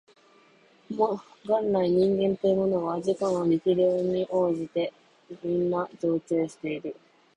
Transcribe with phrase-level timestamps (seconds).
[1.43, 4.91] 元来人間というものは自己の力量に慢じて
[5.43, 6.95] みんな増長している